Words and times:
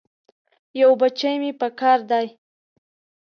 یو 0.81 0.91
بچی 0.99 1.35
مې 1.41 1.51
پکار 1.61 1.99
دی. 2.09 2.27